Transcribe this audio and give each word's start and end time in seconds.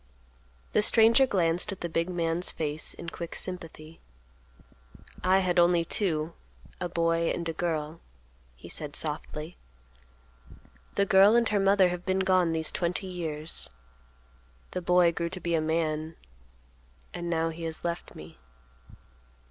The 0.73 0.81
stranger 0.81 1.27
glanced 1.27 1.71
at 1.71 1.81
the 1.81 1.87
big 1.87 2.09
man's 2.09 2.49
face 2.49 2.95
in 2.95 3.09
quick 3.09 3.35
sympathy. 3.35 4.01
"I 5.23 5.41
had 5.41 5.59
only 5.59 5.85
two; 5.85 6.33
a 6.79 6.89
boy 6.89 7.29
and 7.29 7.47
a 7.47 7.53
girl," 7.53 7.99
he 8.55 8.67
said 8.67 8.95
softly. 8.95 9.57
"The 10.95 11.05
girl 11.05 11.35
and 11.35 11.47
her 11.49 11.59
mother 11.59 11.89
have 11.89 12.03
been 12.03 12.17
gone 12.21 12.51
these 12.51 12.71
twenty 12.71 13.05
years. 13.05 13.69
The 14.71 14.81
boy 14.81 15.11
grew 15.11 15.29
to 15.29 15.39
be 15.39 15.53
a 15.53 15.61
man, 15.61 16.15
and 17.13 17.29
now 17.29 17.49
he 17.49 17.61
has 17.65 17.83
left 17.85 18.15
me." 18.15 18.39